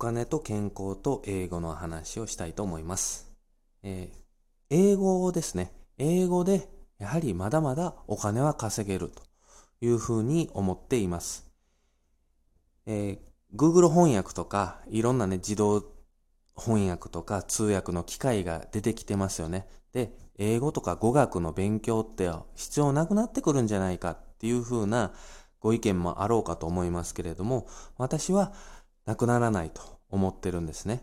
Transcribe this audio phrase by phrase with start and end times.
[0.00, 3.30] 金と健康と英語の話をしたいと思います。
[3.82, 5.72] えー、英語ですね。
[5.98, 6.68] 英語で
[6.98, 9.22] やはりまだまだお金は稼げると
[9.82, 11.46] いうふうに思っています。
[12.86, 15.84] えー、Google 翻訳とかいろんなね自動
[16.56, 19.68] 翻訳とか通訳の機会が出てきてますよね。
[19.92, 25.12] で、英語とか語学の勉強って必要なくなってくるんじゃないかっていうふうな
[25.60, 27.66] ご意見もあろうかと思いますけれども、
[27.98, 28.54] 私は
[29.10, 31.02] なくならないと思ってるんですね。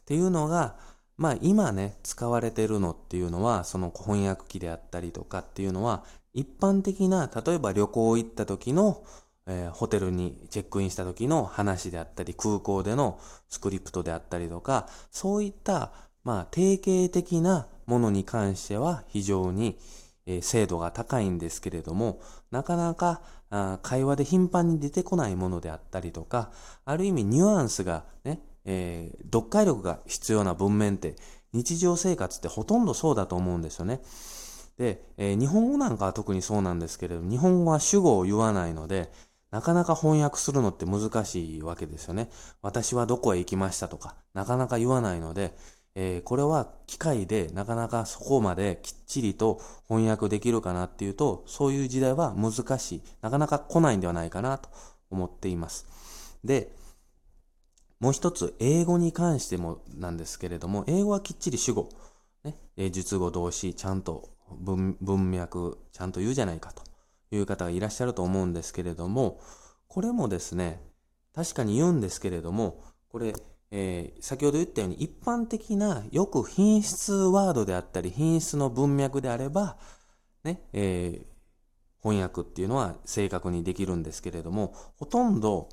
[0.00, 0.76] っていうのが、
[1.16, 9.02] まあ今ね、使われてるのっていうのは、その翻訳機であったりとかっていうのは、一般的な、例えば旅行行った時の、
[9.46, 15.92] えー、ホテルにチェックインした時の話であったり、空港でのスクリプトであったりとか、そういった、
[16.24, 19.78] まあ定型的なものに関しては非常に、
[20.26, 26.50] え、精度が高いんですけれども、なかなかあ会話で頻繁に出てこないものであったりとか、
[26.84, 31.14] ある意味ニュアンスがね、えー、読解力が必要な文面って
[31.52, 34.02] 日常生活ってほとんどそうだと思うんですよね。
[34.76, 39.10] で、えー、日本語なんかは特にそうなんですけれど、日本語は主語を言わないので、
[39.50, 42.28] なかなか翻訳するのって難しいわけですよね。
[42.62, 45.56] 私はどこへ行きましたとか、なかなか言わないので、
[45.98, 53.02] えー、これは機械でなかなかそこまできっちりと翻訳できるかなっていうと、そういう時代は難しい。
[53.22, 54.68] なかなか来ないんではないかなと
[55.10, 55.86] 思っています。
[56.44, 56.70] で、
[57.98, 61.88] もう一つ、英語に関してもなんですけれども、英語はきっちり主語、
[62.44, 62.58] ね、
[62.90, 64.98] 述語動詞、ちゃんと文
[65.30, 66.82] 脈、ちゃんと言うじゃないかと
[67.34, 69.40] いう方がいらっしゃると思うんですけれども、
[69.88, 70.82] これもですね、
[71.34, 73.32] 確かに言うんですけれども、これ、
[73.78, 79.76] えー、先ほど言ったように一般的なよく品質ワードであったり品質の文脈であれば、
[80.44, 81.26] ね、えー、
[82.00, 85.68] 翻訳っていうのは正確にできるんですけれども、ほとんど、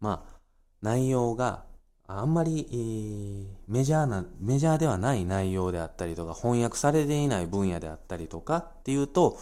[0.00, 0.38] まあ、
[0.80, 1.64] 内容が
[2.06, 9.38] あんまり、えー、メジャーな、メジャーではない内容であったりとか、翻訳されていない分野であったりとかっていうと、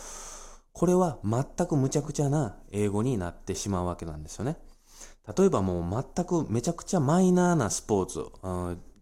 [0.73, 4.57] これは全く無茶苦茶な英語になってしまうわけなんですよね。
[5.37, 8.27] 例えばもう全くめちゃくちゃマイナーなスポーツ、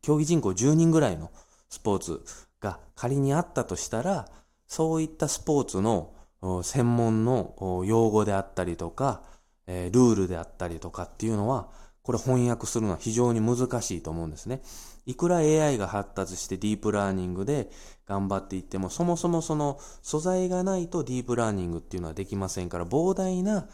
[0.03, 1.31] 競技人口10人ぐらいの
[1.69, 2.25] スポーツ
[2.61, 4.29] が仮にあったとしたら、
[4.67, 6.15] そういったスポーツの
[6.62, 9.23] 専門の用語であったりとか、
[9.67, 11.69] ルールであったりとかっていうのは、
[12.03, 14.62] これ翻訳するのは非常に難しいと思うんですね。
[15.05, 17.71] いくら AI が発達してディープラーニングで
[18.06, 23.69] 頑張っていっても、そもそもその素材がないとディープラーニングっていうのはできませんから、膨大な、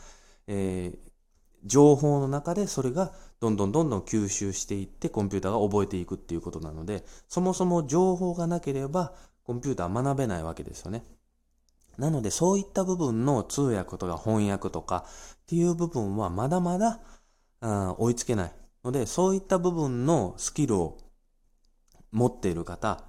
[0.47, 0.99] えー、
[1.65, 9.13] 情報の中でそれがどんどんどんどん吸収していってコンピューターが覚えていくっていうことなので、そもそも情報がなければ
[9.45, 11.05] コンピューターは学べないわけですよね。
[11.99, 15.05] なのでそういった部分の通訳とか翻訳とか
[15.43, 17.01] っていう部分はまだまだ
[17.99, 18.53] 追いつけない
[18.83, 20.99] ので、そういった部分のスキルを
[22.11, 23.05] 持っている方、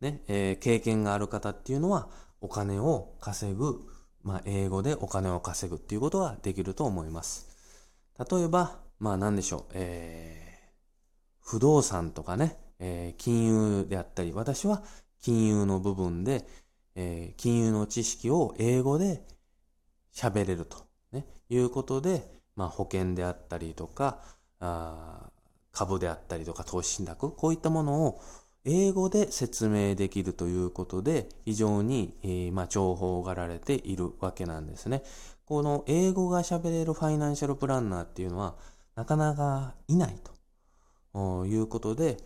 [0.00, 2.08] ね、えー、経験がある方っていうのは
[2.40, 3.80] お金を稼ぐ、
[4.22, 7.47] まあ、英語でお金を稼ぐっていうことができると思います。
[8.18, 13.46] 例えば、まあ何でしょう、えー、不動産とかね、えー、金
[13.80, 14.82] 融であったり、私は
[15.22, 16.46] 金融の部分で、
[16.96, 19.22] えー、金融の知識を英語で
[20.12, 20.78] 喋れると、
[21.12, 24.18] ね、いうことで、まあ保険であったりとか、
[24.60, 25.30] あ
[25.72, 28.20] 株であったりとか投資信託、こういったものを
[28.68, 35.02] 英語で説明できるということで、非常に、えー、まあ、重宝がられているわけなんですね。
[35.46, 38.56] この英語が喋れるファイナンシャルプランナーっていうのは
[38.94, 40.16] なかなかいない
[41.14, 42.18] ということで、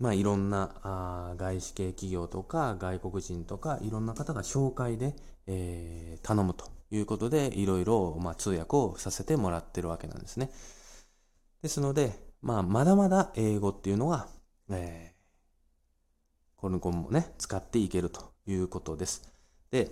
[0.00, 5.14] まあいろんなあ外資系企業とか外国人とかいろんな方が紹介で、
[5.46, 10.50] えー、頼むということでいろいろ、まあ、通訳をさせてもらってるわけなんですね。
[11.62, 14.26] ですので、まあまだまだ英語っていうのは、
[14.68, 15.13] えー、
[16.56, 19.32] この後もね、使っていけるということです。
[19.70, 19.90] で、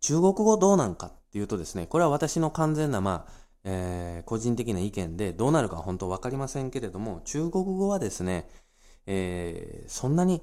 [0.00, 3.32] 中国語どうなんかっていうとですね、これは私の完全な、まあ、
[3.64, 8.48] えー、個人的な意見でどうなるか本当わかりませんけれども、中国語はですね、
[9.06, 10.42] えー、そんなに、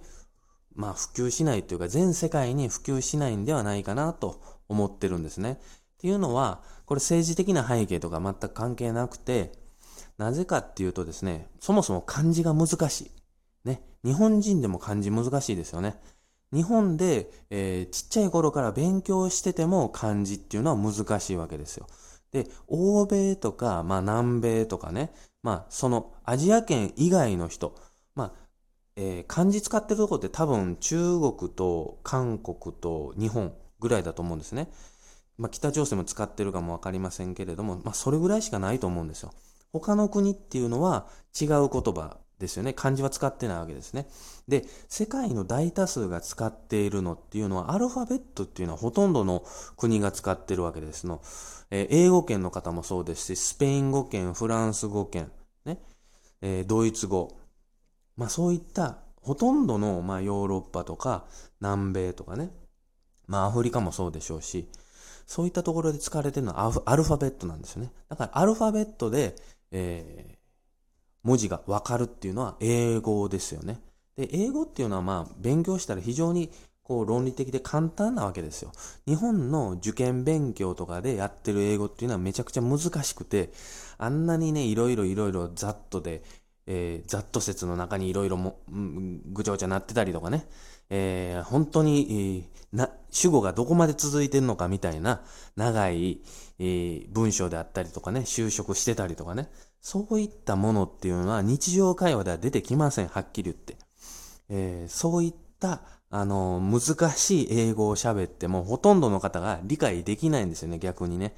[0.74, 5.60] まあ、普及しないというか、全世界に普及しないんではないかなと思ってるんですね。
[5.62, 9.52] っていうのは、これ政治的な背景とか全く関係なくて、
[10.18, 13.12] なぜかっていうとですね、そもそも漢字が難しい。
[14.04, 16.00] 日本人でも漢字難しいですよね。
[16.52, 21.88] 日本で、えー、ちっちゃい頃から勉強してても漢字っていうのは難しいわけですよ。
[22.32, 25.12] で、欧米とか、まあ南米とかね、
[25.44, 27.76] まあそのアジア圏以外の人、
[28.16, 28.32] まあ、
[28.96, 34.70] えー、漢字使ってるとこって多分中国と韓国と日本ぐらいだと思うんですね。
[35.38, 39.32] まあ北朝鮮も使ってるかもわかりませんけれども、まあそれぐらいしかないと思うんですよ。
[39.72, 41.08] 他の国っていうのは
[41.40, 42.74] 違う言葉ですよね。
[42.74, 44.08] 漢字は使ってないわけですね。
[44.48, 49.44] で、世界の大多数が使っているのっていうのは、アルファベットっていうのはほとんどの
[49.78, 51.22] 国が使ってるわけですの。
[51.70, 55.30] えー、英語圏の方もそうですし、スペイン語圏、フランス語圏、
[55.66, 55.80] ね、
[56.42, 57.38] えー、ドイツ語。
[58.16, 61.26] まあそういったほとんどの、まあ、ヨーロッパとか
[61.62, 62.52] 南米とかね、
[63.28, 64.70] まあアフリカもそうでしょうし、
[65.28, 67.92] そういったところで使われてるのはアルファベットなんですよね。
[68.08, 69.36] だからアルファベットで、
[69.72, 70.39] えー、
[71.24, 73.80] 文字がわかるっていうのは英語ですよね。
[74.16, 76.52] で、英語っていうのはまあ勉強したら非常に
[76.84, 78.72] こう論理的で簡単なわけですよ。
[79.06, 83.52] 日本の受験勉強とかでやってる英語っていうのはめちゃくちゃ難しくて、
[83.98, 86.24] あんなにね、いろいろいろいろざっとで、
[86.66, 90.48] えー、ざっと説の中にいろいろも、うん、ぐちゃぐちゃなってたりとかね、
[90.90, 92.44] えー、本当に、
[92.74, 95.22] えー、な、主語がどこまで続いてるのかみたいな
[95.56, 96.22] 長い、
[96.60, 99.50] えー、文章であったりとかね、就職してたりとかね、
[99.82, 103.78] そういったものっていうのは日常会話では出てきません、はっきり言って。
[104.50, 111.36] えー、そういった、あの、難しい英語を喋ってもほとんどの方が理解できないんですよね、逆にね。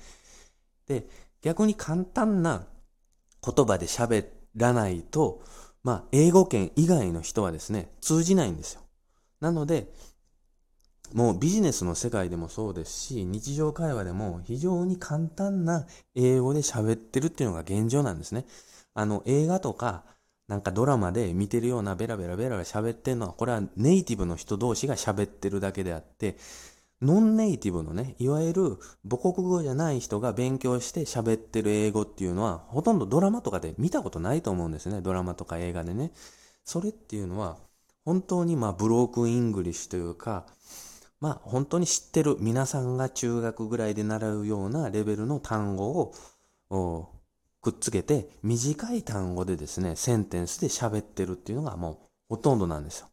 [0.87, 1.07] で、
[1.41, 2.65] 逆に簡単な
[3.43, 5.43] 言葉で喋らないと、
[5.83, 8.81] まあ、英語圏以外の人はですね、通じないんですよ。
[9.39, 9.91] なので、
[11.13, 15.85] もうビジネスの世界でもそうですし、日常会話でも非常に簡単な
[16.15, 18.45] 英語で喋ってるっていうのが現状なんですね。
[18.93, 20.03] あの、映画とか、
[20.47, 26.37] なんかドラマで見てるようなベラベラベラベラ喋ってるのは、これはネイティブの人同士が喋ってるだけであって、
[27.01, 28.77] ノンネイティブのね、いわゆる
[29.09, 35.01] 母国語じゃない人が勉強して喋ってる英語っていうのは、ほとんどドラマとかで見たことないと思うんですね。
[35.01, 36.11] ドラマとか映画でね。
[36.63, 37.57] それっていうのは、
[38.05, 40.45] 本当にまあブロークンイングリッシュというか、
[41.21, 46.11] まあ本当に知ってる皆さんが中学ぐらいで習うようなレベルの単語
[46.69, 47.09] を
[47.61, 53.07] くっつけて短い単語でですね、センテンスで喋ってるっていうのがもうほとんどなんですよ。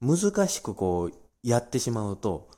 [0.00, 1.12] 難しくこう
[1.42, 2.48] やってしまうと、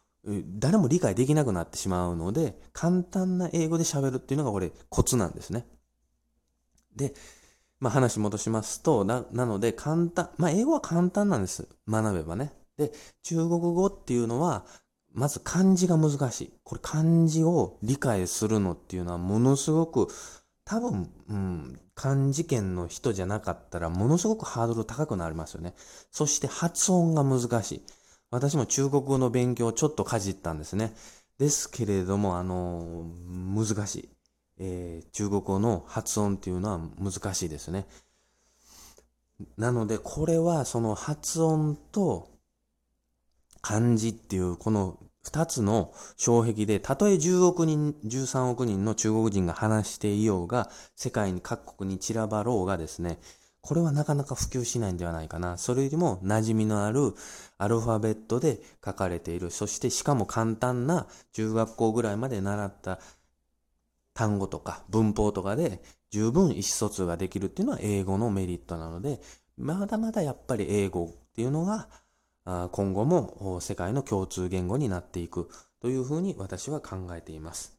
[0.59, 5.67] 誰も理解できなくなってしまうので、簡単な英語で喋るっていうのがこれコツなんですね。
[6.95, 7.15] で、
[7.81, 11.67] まあ話戻しますと、な、なので簡単、まあ英語は簡単なんです。
[11.89, 12.53] 学べばね。
[12.77, 12.93] で、
[13.23, 14.65] 中国語っていうのは、
[15.15, 16.53] まず漢字が難しい。
[16.65, 20.09] これ漢字を理解するのっていうのはものすごく、
[20.65, 25.75] 多分、うん、漢字圏の人じゃなかったらものすごくハードル高くなりますよね。
[26.11, 27.83] そして発音が難しい。
[28.31, 30.95] 私も中国語の勉強をちょっとかじったんですね。
[31.39, 34.09] ですけれども、あの、難しい。
[34.59, 37.87] えー、中国語の発音っていうのは難しいですね。
[39.57, 42.32] なので、これはその発音と
[43.63, 53.19] 漢字っていうこの二つの障壁で、たとえ10億人、13億人の中国人が話していようが、世界に各国に散らばろうがですね、
[53.61, 55.57] これはなかなか普及しないんではないかな。
[55.57, 57.15] それよりも馴染みのある
[57.59, 59.53] アルファベットで書かれている。
[59.53, 62.99] そしてしかも簡単な中学校ぐらいまで習った
[64.15, 65.81] 単語とか文法とかで
[66.11, 69.21] 十分意思疎通ができるっていうのは英語のメリットなので、
[69.57, 71.89] まだまだやっぱり英語っていうのが
[72.45, 75.49] 今後も世界の共通言語になっていく
[75.81, 77.79] というふうに私は考えています。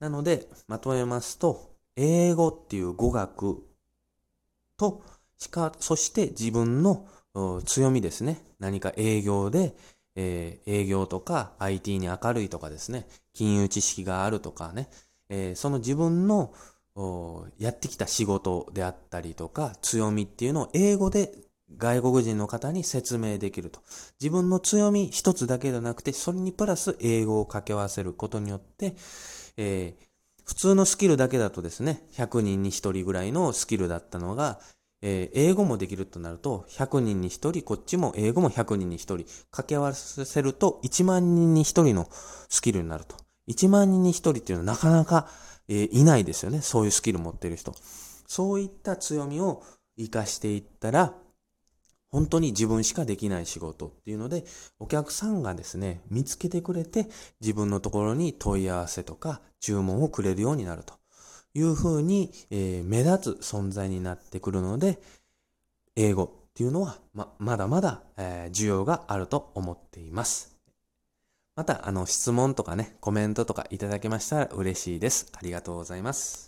[0.00, 3.66] なので、まとめますと、英語っていう語学
[4.76, 5.02] と、
[5.38, 7.08] しか、そして自分の
[7.64, 8.40] 強みですね。
[8.58, 9.76] 何か営業で、
[10.14, 14.88] えー、営業とか IT に明るいとかですね、金融知識があるとかね、
[15.28, 16.52] えー、その自分の
[17.58, 21.32] やってきた仕事であったりとか強みっていうのを英語で
[21.76, 23.80] 外国人の方に説明できると。
[24.20, 28.94] 自分の強み一つだけではなくて、それにプラス英語を掛け合わせることによって、
[29.56, 30.08] えー、
[30.44, 34.60] 普通のスキルだけだとですね、100人に1人ぐらいのスキルだったのが、
[35.02, 39.16] えー、英語もできるとなると、100人に1人、こっちも英語も100人に1人、
[39.50, 42.08] 掛け合わせると1万人に1人の
[42.48, 43.16] スキルになると。
[43.48, 45.28] 1万人に1人っていうのはなかなか、
[45.68, 46.62] えー、いないですよね。
[46.62, 47.74] そういうスキル持ってる人。
[48.26, 49.62] そういった強みを
[49.96, 51.14] 活かしていったら、
[52.10, 54.44] 本当に自分しかできない仕事っていうので、
[54.78, 57.08] お客さんがですね、見つけてくれて、
[57.40, 60.94] 自分のところに問い合わせとか注文をくれるようになると
[61.54, 64.98] いうふうに、えー、目立つ存在になってくるので、
[65.96, 70.56] 英語っていうのは、ま、まだまだ、えー、需要があると思っています。
[71.56, 75.32] また、あの、質問とかね、コメントとかいただけましたら嬉しいです。
[75.36, 76.47] ありがとうございます。